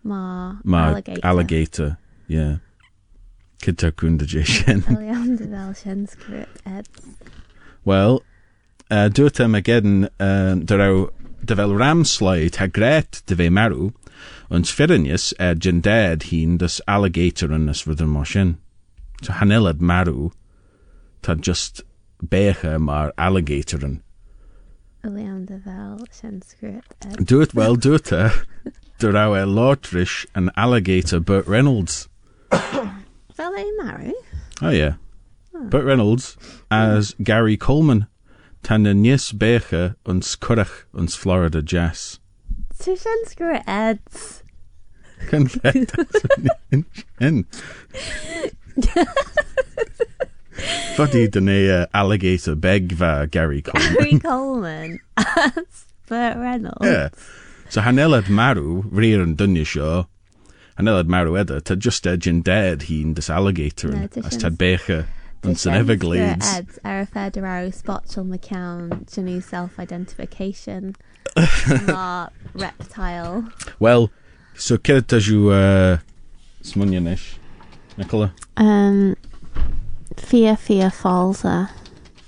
[0.04, 1.22] Ma, ma alligator.
[1.24, 2.58] alligator yeah
[3.62, 6.88] Cyd ta cwn dy je sin William de fel sy'n sgript ed.
[7.86, 8.22] Wel,
[8.92, 11.08] uh, dwt am again uh, dy raw
[11.48, 13.90] dy fel ramslaid ha gret dy fe marw,
[14.52, 18.54] ond ffyrinius er jended hi'n dys alligator yn ys fydd yn mosin.
[19.24, 20.32] So hanelad marw,
[21.26, 21.84] ta just
[22.22, 24.00] becha mar alligator yn.
[25.04, 27.26] William de fel sy'n sgript ed.
[27.26, 28.26] Dwt, wel, dwt e,
[29.02, 32.08] dy raw e Lordrish an alligator Burt Reynolds.
[33.38, 34.14] Fel ei marw?
[34.62, 35.00] Oh yeah.
[35.72, 36.36] Burt Reynolds
[36.70, 38.06] as Gary Coleman.
[38.70, 42.20] Nies becha ons curach ons Florida Jazz.
[42.80, 44.00] Sy'n sgript ed.
[45.30, 45.92] Kan vet
[47.20, 47.46] en.
[50.96, 53.96] Foddy den é alligator beg va Gary Coleman.
[53.98, 56.86] Harry Coleman as Burt Reynolds.
[56.86, 57.10] yeah.
[57.70, 60.08] So hanelad marw, rhyr yn dynia sio,
[60.78, 65.06] hanelad marw edda, ta just edgyn dead hi'n this alligator No, as tad becha
[65.44, 66.48] yn St Everglades.
[66.58, 70.96] Ed ar y fed ar spotchel McCown, Janine self-identification,
[71.88, 73.44] ma reptile.
[73.80, 74.10] Wel,
[74.56, 75.98] so cyrra ta yw uh,
[76.66, 77.36] smwnion ish,
[77.98, 78.32] Nicola?
[78.58, 79.16] Um,
[80.18, 81.70] Fear Fear Falsa.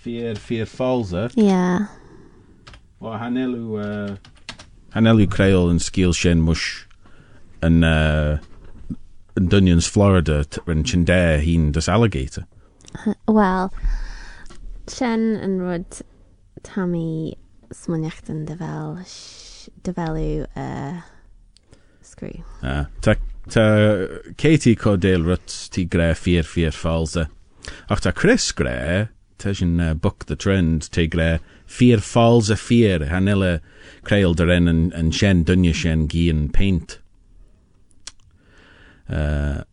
[0.03, 1.31] Fier, fier falsa.
[1.35, 1.87] Yeah.
[2.99, 4.15] Wel, hanelw, uh,
[4.91, 6.83] hanelw creol yn sgil sien mwsh
[7.63, 8.41] yn, uh,
[9.39, 12.43] yn Dunyons, Florida, t- yn Chindere hi'n this alligator.
[13.27, 13.71] Wel,
[14.91, 16.01] Shen yn rwyd
[16.67, 17.37] Tammy
[20.55, 21.01] uh,
[22.01, 22.43] screw.
[22.61, 23.15] Uh, ta,
[23.49, 23.65] ta
[24.37, 27.29] Katie Cordell rut ti gre fier fier falsa.
[27.89, 29.09] Ach Chris gre,
[29.55, 33.59] sy'n uh, book the trend, ti gre fier falsa fier, hanela
[34.03, 35.11] creol dyr en
[35.47, 36.99] dynia sien gi yn paint.
[39.09, 39.63] Uh,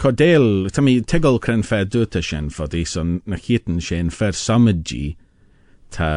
[0.00, 5.16] Cordell, ta mi tegol cren fer dwta sien ffoddi, so na chieten sien fer samedji
[5.92, 6.12] ta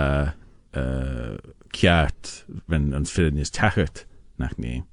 [0.72, 1.36] uh,
[1.76, 2.32] ciat
[2.72, 4.06] ren yn ffyrdd nis tachert
[4.40, 4.84] nach ni.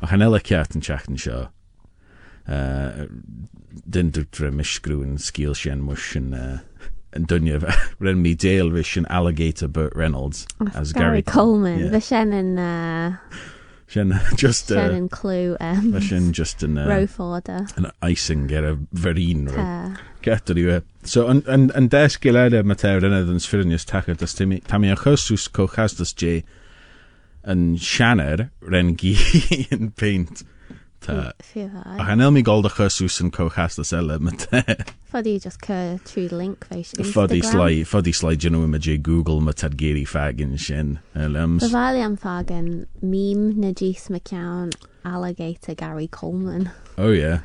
[0.00, 1.48] Ach an eile ceart an teachtan seo
[2.46, 3.06] uh,
[3.98, 7.58] den dútra miscrú an scíal sin mu sin an dunne
[8.46, 11.90] déal ris sin alligator Burt Reynolds as Gary, Coleman.
[11.90, 11.90] yeah.
[11.90, 13.16] Uh,
[13.90, 17.66] sin just Shen uh, yn clw um, fe sin just an uh, row fforder.
[17.76, 18.76] an icing ger a
[19.06, 23.40] verín ro Uh, Getar i So an, an, an des gileide ma te rinne den
[23.40, 26.44] sfyrnius tachar das timi tami a chosús co chastas J
[27.44, 29.14] an sianer ren gi
[29.74, 30.44] yn peint
[31.00, 34.62] ta fear Ach an elmi gold a chosús an co chastas ele ma te.
[35.12, 39.52] Foddy just cur true link face fodi slai fodi slai genu ma J Google ma
[39.52, 46.70] tad geri fagin sin elems Bavali am fagen meme na Jees McCown alligator Gary Coleman.
[46.98, 47.40] oh yeah.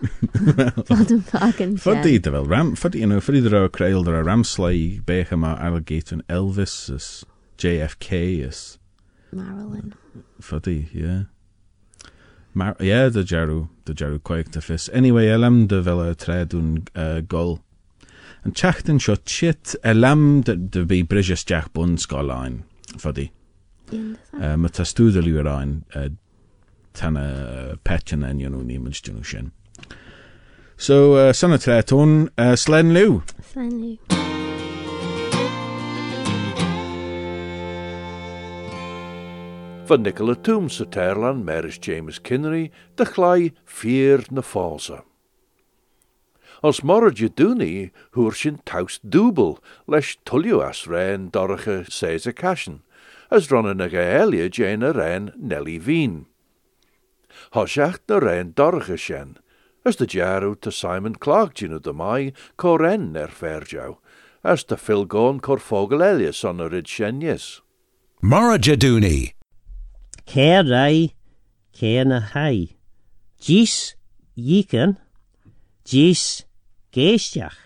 [0.88, 4.14] Fod yn fagen Fodi dy fel ram fodi you know fodi dy ro creil dy
[4.14, 7.10] ro ramslai bech yma alligator yn Elvis ys
[7.60, 8.78] JFK ys.
[9.32, 9.94] Marilyn.
[10.40, 11.24] Fuddy, yeah.
[12.52, 14.88] Mar yeah, the Jaru, the Jaru to fis.
[14.92, 17.60] Anyway, elam de vela tredun uh, gol.
[18.42, 22.62] And chachten shot shit elam de de be bridges jack bun skoline.
[22.98, 23.30] Fuddy.
[23.92, 26.08] Uh, ma ta stúdal yw arain uh,
[26.94, 27.48] tanna
[28.64, 29.52] ni mils dynnu sin.
[30.76, 31.32] So, uh,
[32.38, 33.22] uh, Slen Liw.
[33.52, 34.39] Slightly.
[39.90, 45.02] Van Nicola Toom sa Terlan Maris James Kinnery de chlai vier na falsa.
[46.62, 52.82] Als morra dúni húr sin taust dúbel leis tulliu as rein dorige séise cashen,
[53.32, 56.26] as ronne na gaelia jane rein Nelly Veen.
[57.52, 58.20] Hosjacht na
[59.84, 62.32] as de jaru te Simon Clark ginu de mai
[63.16, 63.98] er verjou,
[64.44, 66.86] as de filgoon cor fogel Elias on a rid
[70.30, 71.10] Cerai
[71.72, 72.76] cena hai.
[73.40, 73.96] Gis
[74.38, 74.96] jiken,
[75.84, 76.44] gis
[76.92, 77.58] geistjach.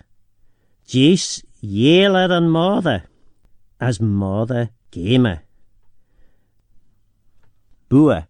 [0.88, 3.04] Gis jeler an mother,
[3.78, 5.42] as mother gamer.
[7.90, 8.26] Bua.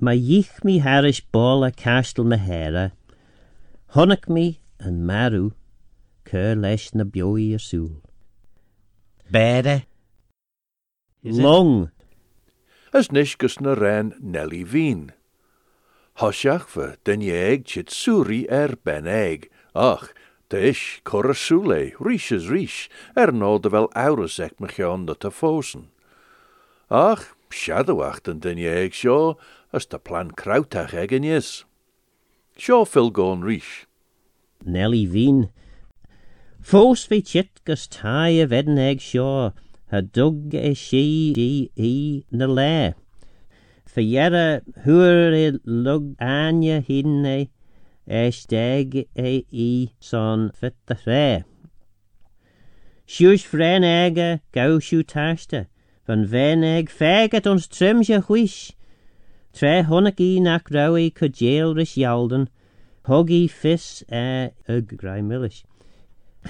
[0.00, 2.90] Mae ich mi harish bola castel mahera,
[3.94, 5.52] honach mi an maru,
[6.24, 8.00] cur leis na bioi a sŵl.
[9.30, 9.86] Bere.
[11.24, 11.90] Long.
[12.96, 15.12] as nishgus na rein Nelly Veen.
[16.18, 20.14] Hosjach ve den jeeg chit suri er ben eeg, ach,
[20.48, 25.04] de ish cor sule, rish is rish, er no de wel ouders ek me geon
[25.04, 25.90] dat te fosen.
[26.88, 29.36] Ach, shadowach den jeeg sjo,
[29.72, 31.66] as de plan krautach egen is.
[32.56, 33.84] Sjo fil goon rish.
[34.64, 35.50] Nelly Veen.
[36.64, 39.52] Fós fi chit gus tai a vedden eg seo,
[39.90, 42.94] ha dug é si dí í na le.
[43.86, 47.36] Fahéra thuair i lug aine hinné
[48.06, 51.44] éisteig é í san fit a ré.
[53.06, 55.66] Siúis fréin aige gaisiú taiste,
[56.06, 58.56] van bhénig fégat ons trimse chuis.
[59.54, 62.48] Tré honnaach í nach raí chu déalris jaden,
[63.06, 65.62] thugaí fis é ag graimiis.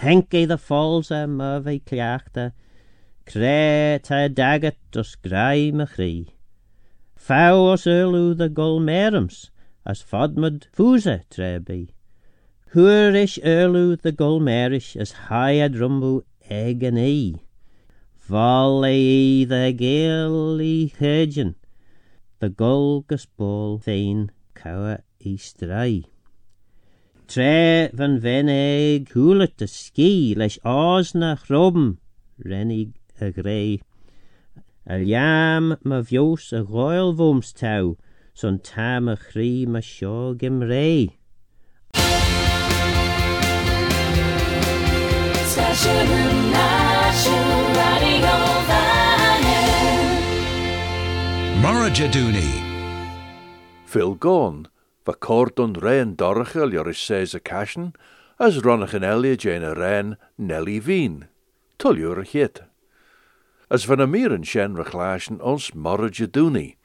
[0.01, 2.53] Henk é de fáilsa mar bheith cleachta,
[3.26, 6.28] Cre ta dagat dros grai my chri.
[7.16, 9.50] Faw os ylw the golmerums,
[9.84, 11.88] as fodmod fwsa trebu.
[12.72, 17.34] Hwrish ylw the golmerish, as haiad rumbu eg an i.
[18.28, 21.56] Val ei the gaeli hedgen,
[22.38, 26.04] the golgus bol thein cower i strai.
[27.26, 31.98] Tre van venig hulet de ski, leis osna chrobm,
[32.38, 33.81] renig a grey.
[34.87, 37.96] A liam ma vios a royal voms tau,
[38.35, 41.18] son tam a chrí ma seo gim rei.
[45.50, 47.48] Stasjonen Nation
[47.81, 48.37] Radio
[48.68, 49.61] Vanne.
[51.62, 52.52] Morajadooni.
[53.87, 54.68] Phil Gorn,
[55.07, 57.94] va cordon rein dorchel joris seze cashen,
[58.38, 61.26] as ronnach en elia jane rein Nelly Veen,
[61.79, 62.61] tuljur hit.
[63.68, 66.76] As van a mieren shen reclashen ons Morajadooni.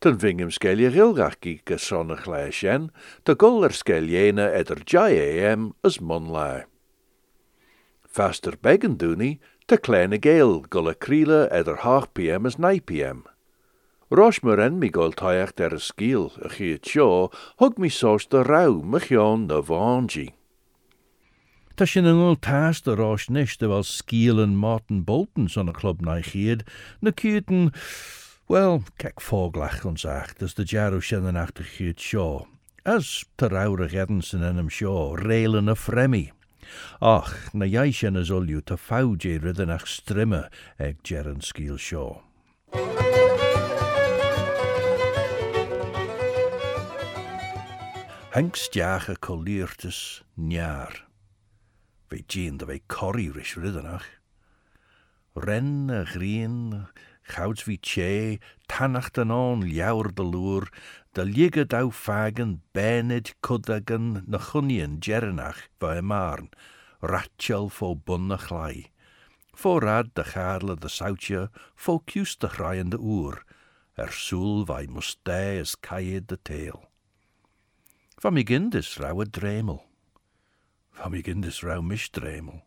[0.00, 2.90] Ten vingem skelje gilgachki gesonnach lai shen,
[3.24, 5.16] de goller skeljene eder jai
[5.82, 6.66] as monlai.
[8.04, 10.18] Faster beggen dooni, te kleine
[10.68, 13.24] gulle kriele eder half pm as 9 pm.
[14.10, 14.90] En mi
[15.72, 18.26] a skiel, a chi seo, hug mi sos
[19.46, 20.37] na vangi.
[21.78, 22.34] Tá sin an
[22.82, 26.66] de rás níis de bhil scíalan Martin Bolton son a club na chiad,
[27.00, 27.12] na
[28.48, 32.48] well, ceic fóglach an seachtas de dearú sin an achta seo,
[32.84, 35.14] as tá rára gedan san enam seo,
[35.62, 36.32] na fremi.
[37.00, 42.22] Ach, na dhé sin is olú tá fádé ridanach strimme ag jean scíal seo.
[48.34, 51.07] Deacha colíirtas near.
[52.08, 54.06] Bhí Jean de bheith choí ris ridanach.
[55.36, 56.88] Ren a ghríon,
[57.28, 60.68] chouds hí sé, tannacht an án leabhar de lúr,
[61.14, 66.48] de liige dá fagan benid cudagan na chuníon jeannach bheit marn,
[67.02, 68.88] ratseal fó bunna chlai.
[69.54, 73.44] Fórad de charle de sautje fó ciús de chraien de oer,
[73.98, 76.88] er soel vai musté is caiad de teel.
[78.22, 79.87] Van mi gindis rauwe dremel.
[80.98, 82.64] Van mi gindis rauw misdremel.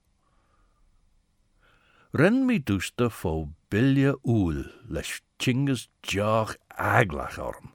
[2.13, 7.73] Ren mi doeste fó bilje oel, les chinges jaag aglach orm.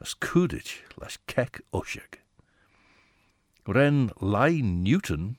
[0.00, 2.20] As kudit les kek oshig.
[3.66, 5.36] Ren lai Newton,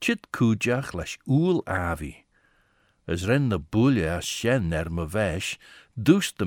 [0.00, 2.26] chit kujach les oel avi.
[3.08, 5.58] As ren de boelje as shen er me vesh,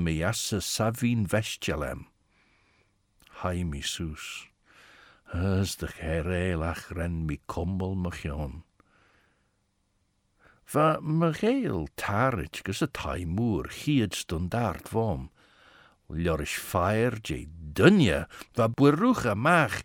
[0.00, 2.06] mi as savin vestjelem.
[3.40, 3.82] Hai mi.
[5.34, 8.62] As de gereelach ren mi kommel me gion.
[10.70, 15.30] Va me geel tarit gus a tai moer hied standaard vom.
[16.06, 19.82] Ljorish fire je dunje, va burucha mach,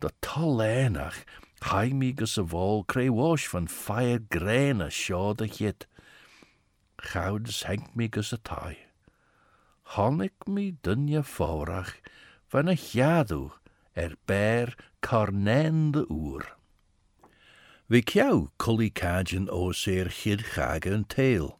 [0.00, 1.22] de tal enach,
[1.70, 5.86] hai mi gus a vol creu wash van fire grena seo de hit.
[6.98, 8.76] Gouds henk mi gus a tai.
[9.94, 11.94] Honnig mi dunje forach,
[12.50, 13.52] van a jadu,
[13.94, 16.56] er ber carnen de oer.
[17.88, 21.58] Vi ceau cully cajin o sér chid chage tail.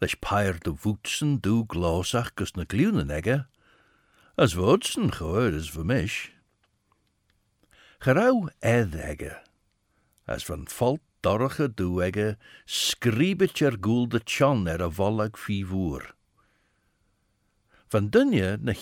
[0.00, 3.46] Leis pair de voetsen dú glásach gus na gliúnen ege,
[4.38, 6.30] as voetsen choir is vermish.
[8.00, 9.42] Gerau ed ege,
[10.26, 14.80] as van falt dorige dú ege, skribet er goel de tjan er
[15.66, 16.14] voer.
[17.90, 18.72] Van dunje na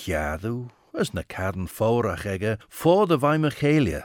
[0.95, 4.05] is na cairn fóra ige fó de bhaimime chélia,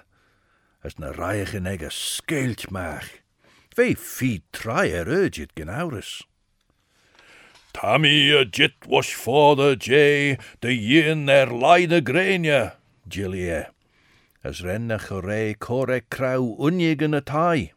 [0.83, 3.21] as na raichan ige scéilt meach.
[3.75, 6.23] Fé fi trai ar öidjit er, gin áris.
[7.73, 12.73] Tammy a jit was fóda jé de dhéan ar er leide gréine,
[13.09, 13.65] Gillie,
[14.43, 17.71] as renna choré chore crau unige na tai.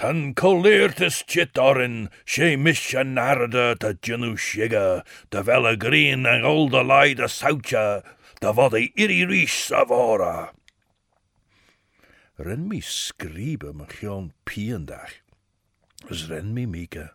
[0.00, 3.76] Tan coleertes chit orin, sé misja narde
[5.28, 6.80] de velle green en olde
[8.40, 10.54] de wat de iri ries savora.
[12.38, 15.20] Ren mi skribe me gion piendag,
[16.30, 17.10] ren mi mieke.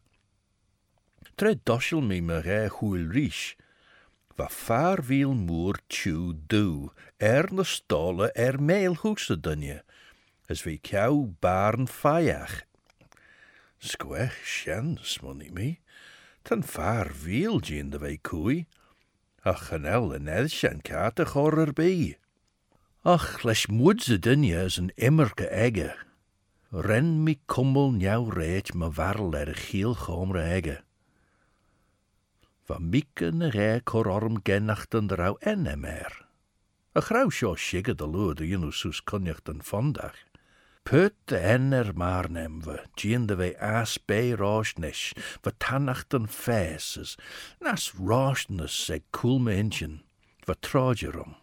[1.38, 3.56] Tre doshel mi me re hwyl ries,
[4.38, 9.82] va far wiel moer tju du, er na stolle er meil hoese dunje,
[10.48, 12.62] as vi kjau barn fajach.
[13.80, 14.98] Squech shen
[15.54, 15.80] mi,
[16.44, 18.66] tan far wiel gin de vei koei,
[19.44, 22.16] ach chanel en ed shen kate chorer bi.
[23.04, 25.94] Ach, les moedse dunje is een immerke egge.
[26.72, 30.78] Ren mi kummel njau reet me warrel er giel gomre egge.
[32.66, 36.26] Van mieke ne re kor orm genachten rauw enne mer.
[36.98, 39.02] A grauw sjo sigge de loer de jenu soes
[39.62, 40.16] vandag.
[40.16, 40.35] Put
[40.92, 45.12] en er marnem we, gien de we as bij roosnish,
[45.42, 47.18] we tannachten feeses,
[47.60, 50.04] nas roosnes se cool me inchen,
[50.46, 51.36] we trojerum.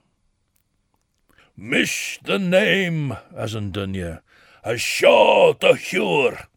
[1.54, 4.22] Mish the name, as een dunje,
[4.64, 6.48] a shaw the hure.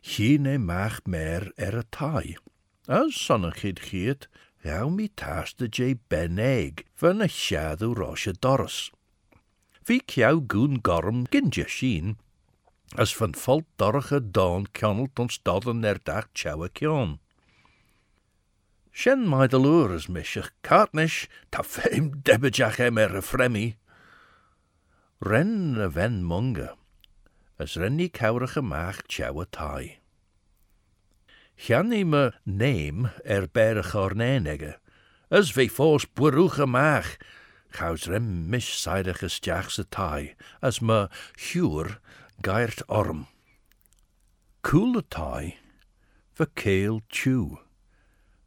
[0.00, 2.36] Hine mag meer er a tai.
[2.86, 4.28] As sonnach hid giet,
[4.62, 8.93] jou mi taste je ben egg, van a shadow roche doris.
[10.08, 12.16] Jou goen gorm ginje sheen,
[12.96, 17.18] as van volt dorge dawn kjonnelt ons dodden er dag tjouwe kjon.
[18.96, 20.08] Shen my de lures
[22.80, 23.76] em er a fremmy.
[25.20, 26.70] Ren a ven munge,
[27.60, 29.98] as renny cowrige maag tjouwe tai.
[31.60, 32.30] Janny me
[33.52, 34.78] bere gornenege,
[35.30, 37.18] as ve fos boeruge maag,
[37.74, 41.98] Chaus rem mis seidige stiachse tai, as me huur
[42.40, 43.26] geirt orm.
[44.62, 45.58] Coole tai,
[46.36, 47.58] ver keel chew,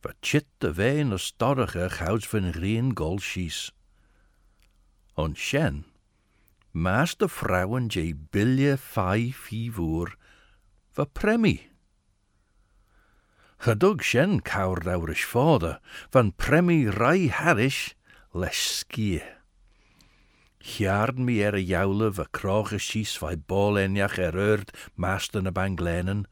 [0.01, 3.71] ver chit de veen a storrige chouds van rien gol schies.
[5.17, 5.83] On shen,
[6.71, 10.15] maas de vrouwen je bilje fai fivoer,
[10.95, 11.67] ver premie.
[13.59, 15.81] Gedug shen kaur daurish vader,
[16.13, 17.96] van premie rai harish,
[18.37, 19.23] leis skie.
[20.61, 25.53] Hjarn mi er a joule va kroge schies vai bol enjach er erd master na
[25.55, 26.25] banglenen,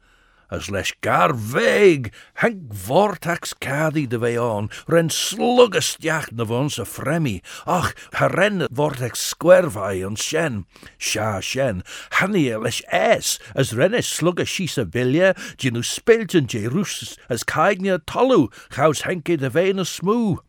[0.48, 6.86] as leis gar veeg, hank vortax cadi de ve on, ren sluggestiach na vons a
[6.86, 7.90] fremi, ach,
[8.20, 10.62] ha ren vortax squervai on shen,
[10.98, 11.82] sha shen,
[12.20, 17.16] hanny e leis es, as ren es slugga schies a vilja, ginu spelten je rus
[17.28, 20.45] as kaignia tolu, chaus henke de ve na smoo.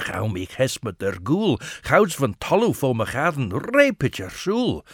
[0.00, 4.84] Gauw me hes met der goel, gouds van tallo voor me gaden, repetje soel.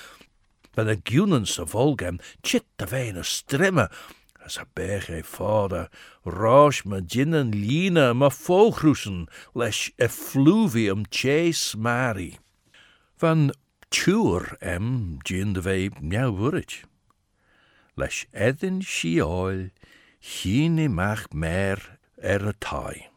[0.72, 3.90] Van de gunen se volgem, chit de vene strimme,
[4.44, 5.88] as a berge vader,
[6.24, 12.38] roos me ginnen line me volgroesen, les effluvium chase mari.
[13.16, 13.52] Van
[13.88, 16.84] tuur em gin de ve miauw wurrit.
[17.94, 19.70] Les edin shioil,
[20.18, 23.09] hine mag mer er a tai.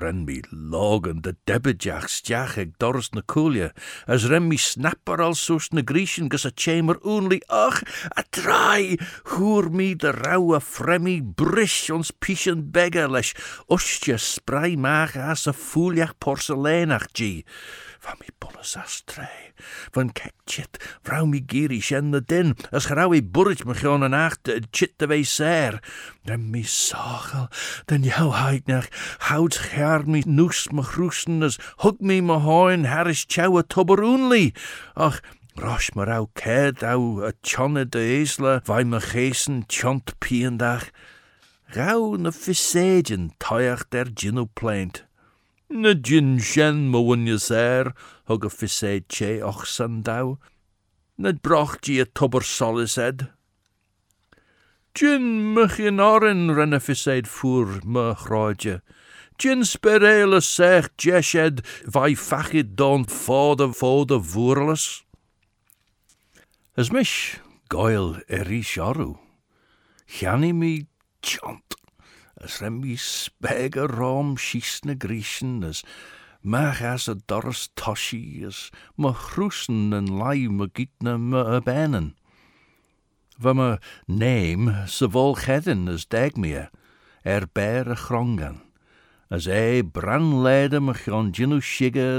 [0.00, 2.72] Ren logan de debejach stiach ag
[3.12, 3.70] na coolja,
[4.06, 7.82] as ren mi snapper al soos na griechen gus a chamber only, ach,
[8.16, 13.34] a trai, hoer mi de rauwe fremmy brish ons pischen beggar leis,
[13.68, 17.44] ustje spray maag as a fooljach porseleinach gi.
[18.00, 19.52] Van mi bolles as trei,
[19.92, 24.16] van kek chit, vrou mi giri shen din, as grauw i burrit me gewoon een
[24.16, 25.76] acht, chit de wei ser.
[26.24, 27.50] Den mi sagel,
[27.92, 28.88] den jou heid nach,
[29.28, 34.54] hout schaar mi noes me groesen, as hug mi me hoin, tjouwe tobber only.
[34.96, 35.20] Ach,
[35.60, 40.88] Rosh maar au ked au a tjonne de esle, vai me geesen tjont piendag.
[41.76, 44.08] Rauw na visagen toiach der
[44.54, 45.04] plaint.
[45.70, 47.94] Na gin shen mo wunje ser,
[48.26, 50.38] hug a fisade che och sandau.
[51.16, 53.28] Na brocht je a tubber solis ed.
[54.94, 58.80] Gin mich in oren ren a fisade fur me chroidje.
[59.38, 65.04] Gin sperele sech jeshed vai fachid don fode fode voerles.
[66.76, 69.18] As mish goil eri sharu.
[70.08, 70.86] Chani mi
[71.22, 71.62] chant.
[71.62, 71.69] As rem mi
[72.96, 75.82] spege rom schies na griechen, as
[76.42, 82.14] mag as a doris toshi, as me groesen en lai me gietne me a.
[83.42, 86.70] Wa me neem se vol gedden as dag meer,
[87.24, 88.60] er bere chrongen.
[89.30, 91.60] As ei bran leide me gron ginu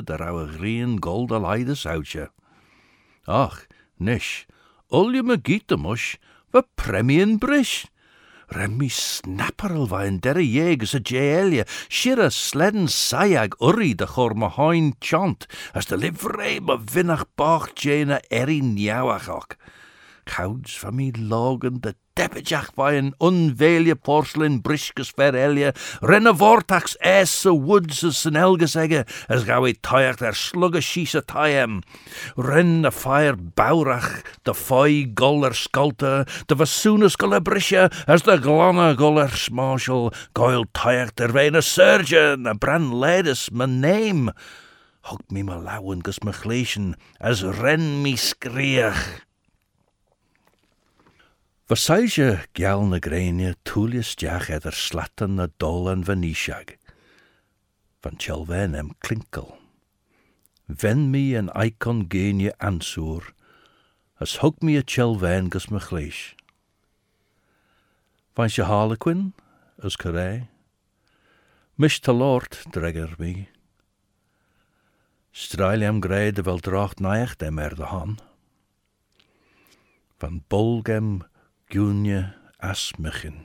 [0.01, 1.39] der ouwe green gold a
[1.75, 2.29] soutje.
[3.27, 3.67] Ach,
[3.99, 4.47] nish,
[4.91, 6.17] olje me giete mush,
[6.53, 7.87] wa premien brish.
[8.51, 14.35] Remi snapperel va en derre jeges a jeelje, shira sledden sayag urri de chor
[14.99, 18.59] chant, as de livrei me vinnach bach jena eri.
[20.25, 27.45] Gouds van mi logen de deppejach vai een unveelje porcelain briskus verelje, renne vortax es
[27.45, 31.81] a woods as an elgesegge, as gauw i toiach der slugge schies a taiem.
[32.35, 38.91] Ren a fire baurach, de foi goller sculter, de vassoonus goller brisje, as de glonne
[38.99, 44.31] goller smarshal, goil toiach der vein a surgeon, a bran ledes me name.
[45.09, 49.30] Hog mi me lauwen gus me gleesjen, as ren mi skriech.
[51.71, 56.73] Versailles geal na gréine túlias deach idir slatan na dólan Venetiag.
[58.03, 59.55] Van Chelven em klinkel.
[60.67, 63.31] Ven mi an icon géine ansúr,
[64.19, 64.83] as hug me a
[65.47, 66.35] gus me chléis.
[68.35, 68.67] Fain se
[69.81, 70.49] as carré,
[71.77, 73.47] mis ta lord dreger mi.
[75.31, 76.59] Strail am gré de wel
[77.59, 78.19] er de han.
[80.19, 81.30] Van bolgem
[81.71, 83.37] Gúne asmachin.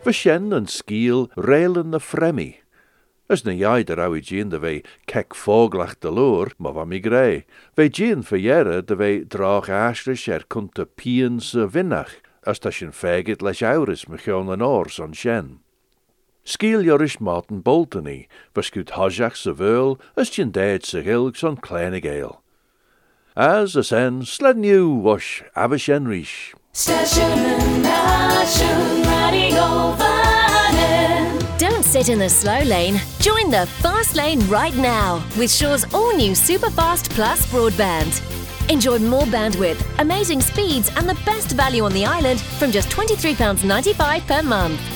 [0.00, 2.54] Fy sien yn sgil reilen na ffremi.
[3.28, 4.72] Ys na iaid yr awi gyn dy fe
[5.12, 7.42] cec ffoglach dy lŵr, ma fa mi greu.
[7.76, 12.16] Fe gyn ffiera dy fe drach asrys er cwnt y pian sy finnach,
[12.48, 15.58] ys ta sy'n ffegyd leis awrys my chion yn ors on sien.
[16.46, 21.98] Sgil jorish Martin Boltony, beskuit hajach sy veul, as tjin deed sy gilg son kleine
[21.98, 22.38] gael.
[23.34, 26.54] As as en sled new wash abish en rish.
[26.72, 31.42] Station Nation Radio Vannon.
[31.58, 33.00] Don't sit in the slow lane.
[33.18, 38.22] Join the fast lane right now with Shaw's all new Superfast Plus broadband.
[38.70, 44.26] Enjoy more bandwidth, amazing speeds, and the best value on the island from just £23.95
[44.28, 44.95] per month.